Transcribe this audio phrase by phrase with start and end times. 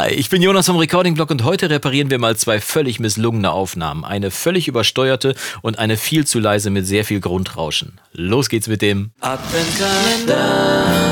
[0.00, 3.50] Hi, ich bin Jonas vom Recording Blog und heute reparieren wir mal zwei völlig misslungene
[3.50, 4.04] Aufnahmen.
[4.04, 8.00] Eine völlig übersteuerte und eine viel zu leise mit sehr viel Grundrauschen.
[8.12, 11.07] Los geht's mit dem Adventkalender.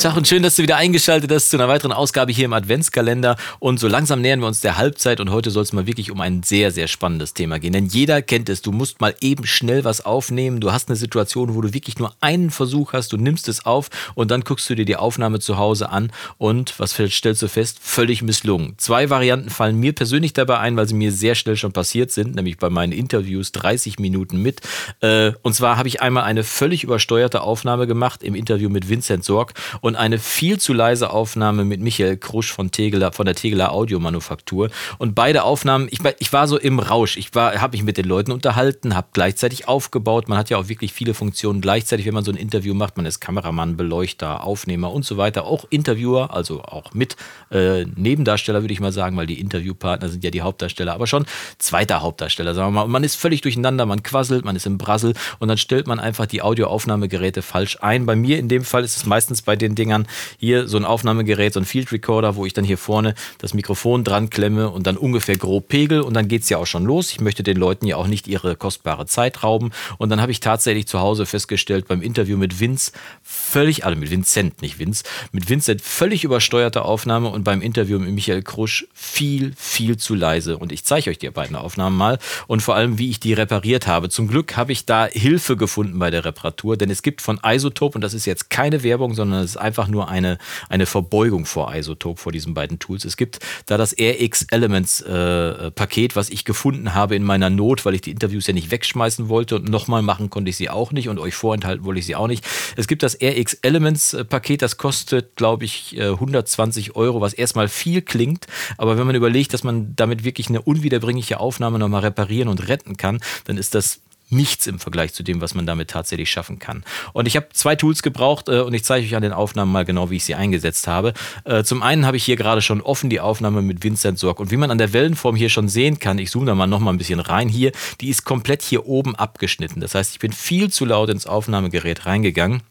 [0.00, 3.36] Tag und schön, dass du wieder eingeschaltet hast zu einer weiteren Ausgabe hier im Adventskalender.
[3.58, 6.22] Und so langsam nähern wir uns der Halbzeit und heute soll es mal wirklich um
[6.22, 7.74] ein sehr, sehr spannendes Thema gehen.
[7.74, 10.60] Denn jeder kennt es, du musst mal eben schnell was aufnehmen.
[10.60, 13.90] Du hast eine Situation, wo du wirklich nur einen Versuch hast, du nimmst es auf
[14.14, 17.76] und dann guckst du dir die Aufnahme zu Hause an und was stellst du fest?
[17.82, 18.78] Völlig misslungen.
[18.78, 22.36] Zwei Varianten fallen mir persönlich dabei ein, weil sie mir sehr schnell schon passiert sind,
[22.36, 24.62] nämlich bei meinen Interviews 30 Minuten mit.
[25.02, 29.24] Äh, und zwar habe ich einmal eine völlig übersteuerte Aufnahme gemacht im Interview mit Vincent
[29.24, 33.34] Sorg und und eine viel zu leise Aufnahme mit Michael Krusch von, Tegeler, von der
[33.34, 34.70] Tegeler Audiomanufaktur.
[34.98, 37.16] Und beide Aufnahmen, ich, ich war so im Rausch.
[37.16, 40.28] Ich habe mich mit den Leuten unterhalten, habe gleichzeitig aufgebaut.
[40.28, 42.98] Man hat ja auch wirklich viele Funktionen gleichzeitig, wenn man so ein Interview macht.
[42.98, 45.44] Man ist Kameramann, Beleuchter, Aufnehmer und so weiter.
[45.44, 47.16] Auch Interviewer, also auch mit
[47.50, 51.26] äh, Nebendarsteller, würde ich mal sagen, weil die Interviewpartner sind ja die Hauptdarsteller, aber schon
[51.58, 52.82] zweiter Hauptdarsteller, sagen wir mal.
[52.82, 55.98] Und man ist völlig durcheinander, man quasselt, man ist im Brassel und dann stellt man
[55.98, 58.06] einfach die Audioaufnahmegeräte falsch ein.
[58.06, 60.06] Bei mir in dem Fall ist es meistens bei den Dingern
[60.38, 64.04] hier so ein Aufnahmegerät, so ein Field Recorder, wo ich dann hier vorne das Mikrofon
[64.04, 67.10] dran klemme und dann ungefähr grob pegel und dann geht es ja auch schon los.
[67.10, 70.40] Ich möchte den Leuten ja auch nicht ihre kostbare Zeit rauben und dann habe ich
[70.40, 75.48] tatsächlich zu Hause festgestellt beim Interview mit Vince völlig, also mit Vincent, nicht Vince, mit
[75.48, 80.72] Vincent völlig übersteuerte Aufnahme und beim Interview mit Michael Krusch viel, viel zu leise und
[80.72, 84.10] ich zeige euch die beiden Aufnahmen mal und vor allem, wie ich die repariert habe.
[84.10, 87.96] Zum Glück habe ich da Hilfe gefunden bei der Reparatur, denn es gibt von Isotope
[87.96, 91.74] und das ist jetzt keine Werbung, sondern es ist einfach nur eine, eine Verbeugung vor
[91.74, 93.04] Isotope, vor diesen beiden Tools.
[93.04, 97.84] Es gibt da das RX Elements äh, Paket, was ich gefunden habe in meiner Not,
[97.84, 100.92] weil ich die Interviews ja nicht wegschmeißen wollte und nochmal machen konnte ich sie auch
[100.92, 102.44] nicht und euch vorenthalten wollte ich sie auch nicht.
[102.76, 107.32] Es gibt das RX Elements äh, Paket, das kostet, glaube ich, 120 äh, Euro, was
[107.32, 108.46] erstmal viel klingt,
[108.78, 112.96] aber wenn man überlegt, dass man damit wirklich eine unwiederbringliche Aufnahme nochmal reparieren und retten
[112.96, 116.84] kann, dann ist das nichts im Vergleich zu dem, was man damit tatsächlich schaffen kann.
[117.12, 119.84] Und ich habe zwei Tools gebraucht äh, und ich zeige euch an den Aufnahmen mal
[119.84, 121.12] genau, wie ich sie eingesetzt habe.
[121.44, 124.50] Äh, zum einen habe ich hier gerade schon offen die Aufnahme mit Vincent Sorg und
[124.50, 126.92] wie man an der Wellenform hier schon sehen kann, ich zoome da mal noch mal
[126.92, 129.80] ein bisschen rein hier, die ist komplett hier oben abgeschnitten.
[129.80, 132.62] Das heißt, ich bin viel zu laut ins Aufnahmegerät reingegangen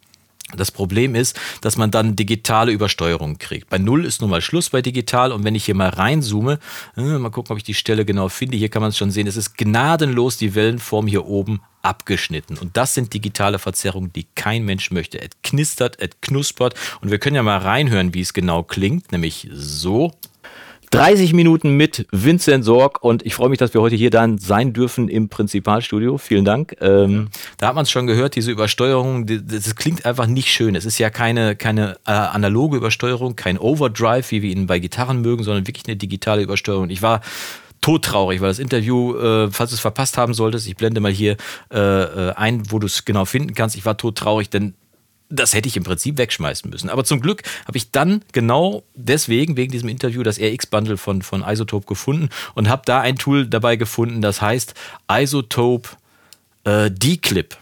[0.55, 3.69] das Problem ist, dass man dann digitale Übersteuerung kriegt.
[3.69, 6.59] Bei Null ist nun mal Schluss bei digital und wenn ich hier mal reinzoome,
[6.97, 9.27] äh, mal gucken, ob ich die Stelle genau finde, hier kann man es schon sehen,
[9.27, 12.57] es ist gnadenlos die Wellenform hier oben abgeschnitten.
[12.57, 15.21] Und das sind digitale Verzerrungen, die kein Mensch möchte.
[15.21, 19.47] Es knistert, es knuspert und wir können ja mal reinhören, wie es genau klingt, nämlich
[19.51, 20.11] so.
[20.91, 24.73] 30 Minuten mit Vincent Sorg und ich freue mich, dass wir heute hier dann sein
[24.73, 26.17] dürfen im Prinzipalstudio.
[26.17, 26.75] Vielen Dank.
[26.81, 30.75] Ähm, da hat man es schon gehört, diese Übersteuerung, das, klingt einfach nicht schön.
[30.75, 35.22] Es ist ja keine, keine äh, analoge Übersteuerung, kein Overdrive, wie wir ihn bei Gitarren
[35.22, 36.89] mögen, sondern wirklich eine digitale Übersteuerung.
[36.89, 37.22] Ich war
[37.81, 41.38] todtraurig, weil das Interview, äh, falls du es verpasst haben solltest, ich blende mal hier
[41.72, 43.75] äh, äh ein, wo du es genau finden kannst.
[43.75, 44.73] Ich war todtraurig, denn
[45.29, 46.90] das hätte ich im Prinzip wegschmeißen müssen.
[46.90, 51.44] Aber zum Glück habe ich dann genau deswegen, wegen diesem Interview, das RX-Bundle von, von
[51.47, 54.73] Isotope gefunden und habe da ein Tool dabei gefunden, das heißt
[55.09, 55.90] Isotope
[56.63, 57.56] äh, D-Clip.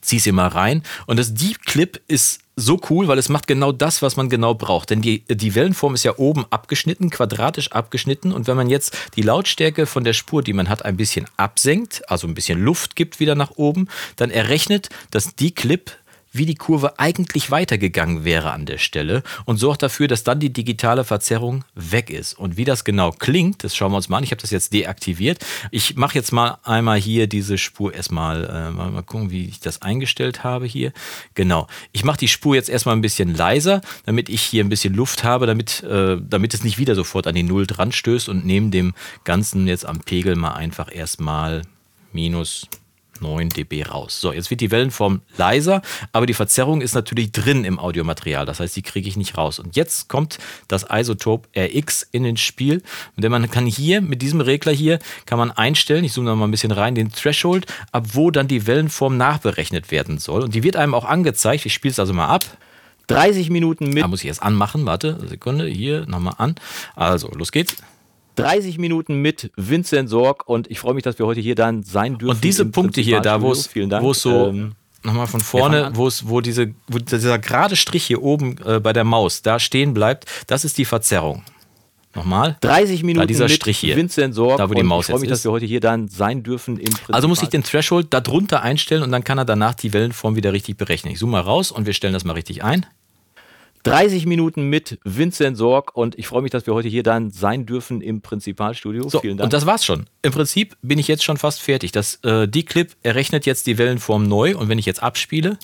[0.00, 0.82] Zieh es mal rein.
[1.06, 4.88] Und das D-Clip ist so cool, weil es macht genau das, was man genau braucht.
[4.88, 8.32] Denn die, die Wellenform ist ja oben abgeschnitten, quadratisch abgeschnitten.
[8.32, 12.08] Und wenn man jetzt die Lautstärke von der Spur, die man hat, ein bisschen absenkt,
[12.10, 15.90] also ein bisschen Luft gibt wieder nach oben, dann errechnet das D-Clip
[16.36, 20.52] wie die Kurve eigentlich weitergegangen wäre an der Stelle und sorgt dafür, dass dann die
[20.52, 22.34] digitale Verzerrung weg ist.
[22.34, 24.24] Und wie das genau klingt, das schauen wir uns mal an.
[24.24, 25.44] Ich habe das jetzt deaktiviert.
[25.70, 29.82] Ich mache jetzt mal einmal hier diese Spur erstmal, äh, mal, gucken, wie ich das
[29.82, 30.92] eingestellt habe hier.
[31.34, 31.66] Genau.
[31.92, 35.24] Ich mache die Spur jetzt erstmal ein bisschen leiser, damit ich hier ein bisschen Luft
[35.24, 38.70] habe, damit, äh, damit es nicht wieder sofort an die Null dran stößt und neben
[38.70, 38.94] dem
[39.24, 41.62] Ganzen jetzt am Pegel mal einfach erstmal
[42.12, 42.66] minus
[43.20, 44.20] 9 dB raus.
[44.20, 45.82] So, jetzt wird die Wellenform leiser,
[46.12, 48.46] aber die Verzerrung ist natürlich drin im Audiomaterial.
[48.46, 49.58] Das heißt, die kriege ich nicht raus.
[49.58, 50.38] Und jetzt kommt
[50.68, 52.82] das Isotope RX in ins Spiel.
[53.16, 56.46] Denn man kann hier mit diesem Regler hier kann man einstellen, ich zoome noch mal
[56.46, 60.42] ein bisschen rein, den Threshold, ab wo dann die Wellenform nachberechnet werden soll.
[60.42, 61.66] Und die wird einem auch angezeigt.
[61.66, 62.44] Ich spiele es also mal ab.
[63.08, 64.02] 30 Minuten mit.
[64.02, 64.84] Da muss ich erst anmachen.
[64.84, 65.66] Warte, Sekunde.
[65.66, 66.56] Hier nochmal an.
[66.94, 67.76] Also, los geht's.
[68.36, 72.18] 30 Minuten mit Vincent Sorg und ich freue mich, dass wir heute hier dann sein
[72.18, 72.36] dürfen.
[72.36, 73.70] Und diese Punkte hier, da wo es
[74.22, 74.72] so ähm,
[75.02, 78.92] nochmal von vorne, wo es wo diese wo dieser gerade Strich hier oben äh, bei
[78.92, 81.42] der Maus da stehen bleibt, das ist die Verzerrung.
[82.14, 82.56] Nochmal.
[82.62, 83.94] 30 Minuten da dieser Strich hier.
[83.94, 86.42] Vincent Sorg da wo die Maus ich freue mich, dass wir heute hier dann sein
[86.42, 86.80] dürfen
[87.12, 90.52] Also muss ich den Threshold darunter einstellen und dann kann er danach die Wellenform wieder
[90.52, 91.12] richtig berechnen.
[91.12, 92.86] Ich zoome mal raus und wir stellen das mal richtig ein.
[93.86, 97.66] 30 Minuten mit Vincent Sorg und ich freue mich, dass wir heute hier dann sein
[97.66, 99.08] dürfen im Prinzipalstudio.
[99.08, 99.46] So, Vielen Dank.
[99.46, 100.06] Und das war's schon.
[100.22, 101.92] Im Prinzip bin ich jetzt schon fast fertig.
[101.92, 105.56] Das, äh, die Clip errechnet jetzt die Wellenform neu und wenn ich jetzt abspiele,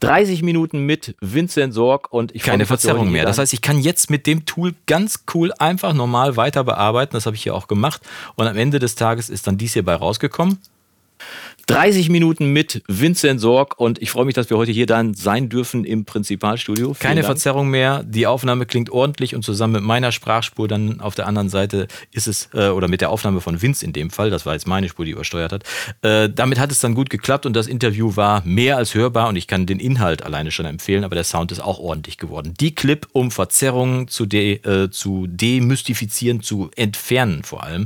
[0.00, 3.24] 30 Minuten mit Vincent Sorg und ich keine Verzerrung mehr.
[3.24, 7.14] Das heißt, ich kann jetzt mit dem Tool ganz cool einfach normal weiter bearbeiten.
[7.14, 8.02] Das habe ich hier auch gemacht.
[8.36, 10.58] Und am Ende des Tages ist dann dies hierbei rausgekommen.
[11.68, 15.50] 30 Minuten mit Vincent Sorg und ich freue mich, dass wir heute hier dann sein
[15.50, 16.94] dürfen im Prinzipalstudio.
[16.94, 17.26] Vielen Keine Dank.
[17.26, 18.02] Verzerrung mehr.
[18.04, 22.26] Die Aufnahme klingt ordentlich und zusammen mit meiner Sprachspur dann auf der anderen Seite ist
[22.26, 24.88] es, äh, oder mit der Aufnahme von Vince in dem Fall, das war jetzt meine
[24.88, 25.64] Spur, die übersteuert hat.
[26.00, 29.36] Äh, damit hat es dann gut geklappt und das Interview war mehr als hörbar und
[29.36, 32.54] ich kann den Inhalt alleine schon empfehlen, aber der Sound ist auch ordentlich geworden.
[32.58, 37.84] Die Clip, um Verzerrungen zu, de, äh, zu demystifizieren, zu entfernen vor allem.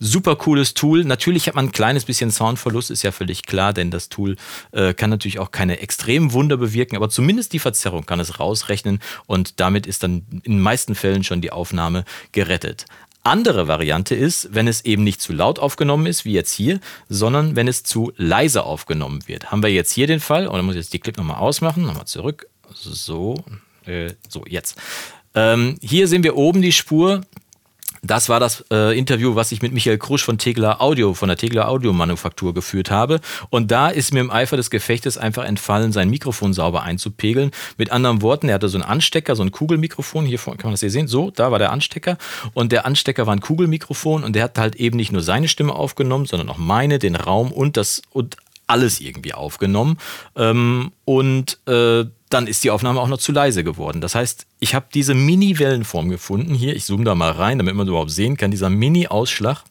[0.00, 1.04] Super cooles Tool.
[1.04, 4.36] Natürlich hat man ein kleines bisschen Soundverlust, ist ja völlig klar, denn das Tool
[4.72, 9.00] äh, kann natürlich auch keine extremen Wunder bewirken, aber zumindest die Verzerrung kann es rausrechnen
[9.26, 12.86] und damit ist dann in den meisten Fällen schon die Aufnahme gerettet.
[13.24, 17.54] Andere Variante ist, wenn es eben nicht zu laut aufgenommen ist, wie jetzt hier, sondern
[17.54, 19.52] wenn es zu leise aufgenommen wird.
[19.52, 21.84] Haben wir jetzt hier den Fall, und dann muss ich jetzt die Clip nochmal ausmachen,
[21.84, 22.48] nochmal zurück.
[22.74, 23.44] So,
[23.86, 24.76] äh, so jetzt.
[25.34, 27.22] Ähm, hier sehen wir oben die Spur,
[28.02, 31.36] das war das äh, Interview, was ich mit Michael Krusch von Tegler Audio, von der
[31.36, 33.20] Tegler Audio Manufaktur geführt habe.
[33.48, 37.52] Und da ist mir im Eifer des Gefechtes einfach entfallen, sein Mikrofon sauber einzupegeln.
[37.78, 40.26] Mit anderen Worten, er hatte so einen Anstecker, so ein Kugelmikrofon.
[40.26, 41.06] Hier kann man das hier sehen.
[41.06, 42.18] So, da war der Anstecker.
[42.54, 45.72] Und der Anstecker war ein Kugelmikrofon und der hat halt eben nicht nur seine Stimme
[45.72, 49.98] aufgenommen, sondern auch meine, den Raum und das und alles irgendwie aufgenommen.
[50.34, 54.00] Ähm, und äh, dann ist die Aufnahme auch noch zu leise geworden.
[54.00, 56.54] Das heißt, ich habe diese Mini-Wellenform gefunden.
[56.54, 59.64] Hier, ich zoome da mal rein, damit man überhaupt sehen kann, dieser Mini-Ausschlag.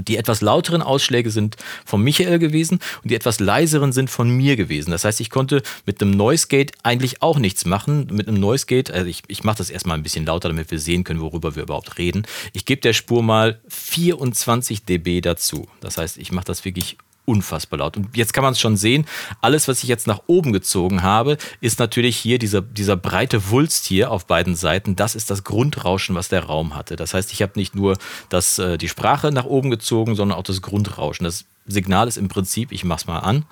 [0.00, 4.56] Die etwas lauteren Ausschläge sind von Michael gewesen und die etwas leiseren sind von mir
[4.56, 4.90] gewesen.
[4.90, 8.08] Das heißt, ich konnte mit einem Noise Gate eigentlich auch nichts machen.
[8.10, 10.80] Mit einem Noise Gate, also ich, ich mache das erstmal ein bisschen lauter, damit wir
[10.80, 12.26] sehen können, worüber wir überhaupt reden.
[12.52, 15.68] Ich gebe der Spur mal 24 dB dazu.
[15.80, 17.96] Das heißt, ich mache das wirklich unfassbar laut.
[17.96, 19.06] Und jetzt kann man es schon sehen,
[19.40, 23.86] alles, was ich jetzt nach oben gezogen habe, ist natürlich hier dieser, dieser breite Wulst
[23.86, 24.96] hier auf beiden Seiten.
[24.96, 26.96] Das ist das Grundrauschen, was der Raum hatte.
[26.96, 27.96] Das heißt, ich habe nicht nur
[28.28, 31.24] das, äh, die Sprache nach oben gezogen, sondern auch das Grundrauschen.
[31.24, 33.44] Das Signal ist im Prinzip, ich mache es mal an.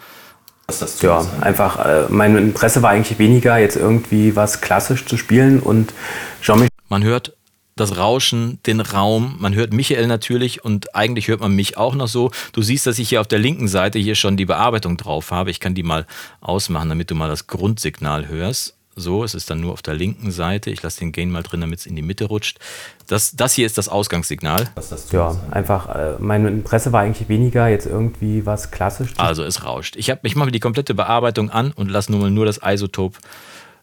[1.02, 5.92] Ja, einfach, äh, mein Interesse war eigentlich weniger, jetzt irgendwie was klassisch zu spielen und
[6.40, 6.70] Jean-Michel.
[6.88, 7.34] Man hört
[7.76, 9.36] das Rauschen, den Raum.
[9.38, 12.30] Man hört Michael natürlich und eigentlich hört man mich auch noch so.
[12.52, 15.50] Du siehst, dass ich hier auf der linken Seite hier schon die Bearbeitung drauf habe.
[15.50, 16.06] Ich kann die mal
[16.40, 18.74] ausmachen, damit du mal das Grundsignal hörst.
[18.94, 20.69] So, es ist dann nur auf der linken Seite.
[20.69, 22.58] Ich lasse den Gain mal drin, damit es in die Mitte rutscht.
[23.06, 24.69] Das, das hier ist das Ausgangssignal.
[25.12, 29.14] ja, einfach, äh, mein Interesse war eigentlich weniger, jetzt irgendwie was klassisch.
[29.16, 29.96] Also es rauscht.
[29.96, 33.20] Ich, ich mache die komplette Bearbeitung an und lasse nur mal nur das Isotop äh,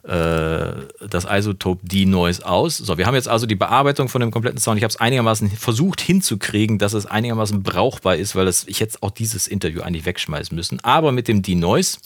[0.01, 2.77] das Isotop D-Noise aus.
[2.77, 4.77] So, wir haben jetzt also die Bearbeitung von dem kompletten Sound.
[4.77, 9.03] Ich habe es einigermaßen versucht hinzukriegen, dass es einigermaßen brauchbar ist, weil das, ich jetzt
[9.03, 10.79] auch dieses Interview eigentlich wegschmeißen müssen.
[10.83, 11.97] Aber mit dem D-Noise.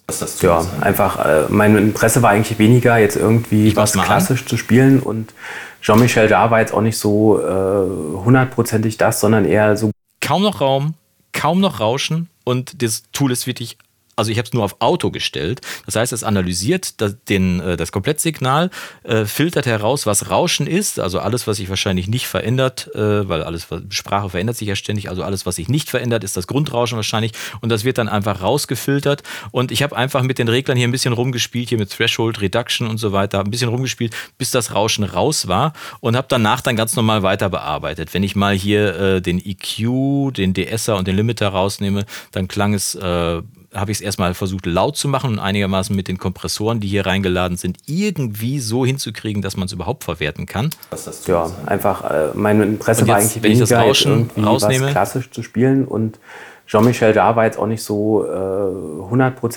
[0.41, 4.47] Ja, einfach, äh, mein Interesse war eigentlich weniger, jetzt irgendwie was klassisch an.
[4.47, 5.33] zu spielen und
[5.81, 9.91] Jean-Michel da war jetzt auch nicht so äh, hundertprozentig das, sondern eher so.
[10.21, 10.95] Kaum noch Raum,
[11.33, 13.77] kaum noch Rauschen und das Tool ist wirklich
[14.15, 15.61] also ich habe es nur auf Auto gestellt.
[15.85, 18.69] Das heißt, es analysiert das, den, äh, das Komplettsignal,
[19.03, 23.43] äh, filtert heraus, was Rauschen ist, also alles, was sich wahrscheinlich nicht verändert, äh, weil
[23.43, 26.95] alles, Sprache verändert sich ja ständig, also alles, was sich nicht verändert, ist das Grundrauschen
[26.95, 30.87] wahrscheinlich und das wird dann einfach rausgefiltert und ich habe einfach mit den Reglern hier
[30.87, 34.73] ein bisschen rumgespielt, hier mit Threshold, Reduction und so weiter, ein bisschen rumgespielt, bis das
[34.73, 38.13] Rauschen raus war und habe danach dann ganz normal weiter bearbeitet.
[38.13, 42.73] Wenn ich mal hier äh, den EQ, den DSer und den Limiter rausnehme, dann klang
[42.73, 43.41] es äh,
[43.73, 47.05] habe ich es erstmal versucht laut zu machen und einigermaßen mit den Kompressoren, die hier
[47.05, 50.69] reingeladen sind, irgendwie so hinzukriegen, dass man es überhaupt verwerten kann.
[51.27, 55.43] Ja, einfach äh, mein Interesse war eigentlich weniger, das Rauschen irgendwie rausnehme, was klassisch zu
[55.43, 56.19] spielen und
[56.65, 58.25] Jean-Michel da war jetzt auch nicht so.
[58.25, 58.93] Äh,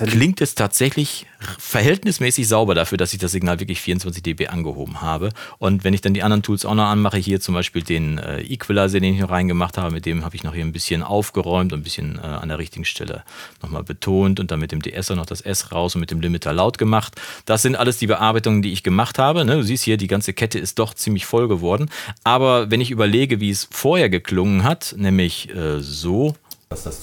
[0.07, 1.27] Klingt es tatsächlich
[1.59, 5.31] verhältnismäßig sauber dafür, dass ich das Signal wirklich 24 dB angehoben habe.
[5.59, 8.41] Und wenn ich dann die anderen Tools auch noch anmache, hier zum Beispiel den äh,
[8.43, 11.73] Equalizer, den ich noch reingemacht habe, mit dem habe ich noch hier ein bisschen aufgeräumt
[11.73, 13.23] und ein bisschen äh, an der richtigen Stelle
[13.63, 16.53] nochmal betont und dann mit dem DSer noch das S raus und mit dem Limiter
[16.53, 17.15] laut gemacht.
[17.45, 19.45] Das sind alles die Bearbeitungen, die ich gemacht habe.
[19.45, 19.57] Ne?
[19.57, 21.89] Du siehst hier, die ganze Kette ist doch ziemlich voll geworden.
[22.25, 26.35] Aber wenn ich überlege, wie es vorher geklungen hat, nämlich äh, so,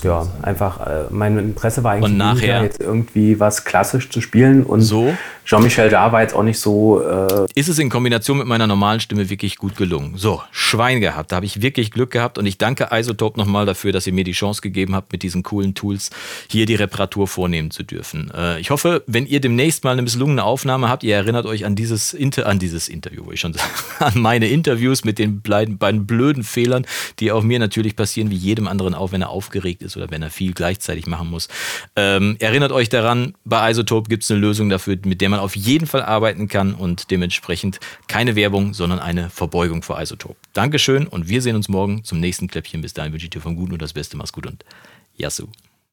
[0.03, 2.63] ja, einfach, äh, mein Interesse war eigentlich und nachher?
[2.63, 5.13] jetzt irgendwie was klassisch zu spielen und so
[5.46, 7.02] Jean-Michel Jarre war jetzt auch nicht so.
[7.02, 10.14] Äh ist es in Kombination mit meiner normalen Stimme wirklich gut gelungen?
[10.16, 11.32] So, Schwein gehabt.
[11.32, 14.24] Da habe ich wirklich Glück gehabt und ich danke Isotope nochmal dafür, dass ihr mir
[14.24, 16.12] die Chance gegeben habt, mit diesen coolen Tools
[16.50, 18.32] hier die Reparatur vornehmen zu dürfen.
[18.34, 21.76] Äh, ich hoffe, wenn ihr demnächst mal eine misslungene Aufnahme habt, ihr erinnert euch an
[21.76, 23.70] dieses, Inter an dieses Interview, wo ich schon sage,
[24.00, 26.86] an meine Interviews mit den beiden, blöden Fehlern,
[27.20, 30.22] die auch mir natürlich passieren, wie jedem anderen auch, wenn er aufgeregt ist oder wenn
[30.22, 31.50] er viel gleichzeitig machen muss.
[31.98, 35.56] Ähm, erinnert euch daran, bei Isotope gibt es eine Lösung dafür, mit der man auf
[35.56, 40.38] jeden Fall arbeiten kann und dementsprechend keine Werbung, sondern eine Verbeugung vor Isotope.
[40.54, 42.82] Dankeschön und wir sehen uns morgen zum nächsten Kläppchen.
[42.82, 44.16] Bis dahin wünsche ich dir vom Guten und das Beste.
[44.16, 44.63] Mach's gut und
[45.18, 45.48] Yasu.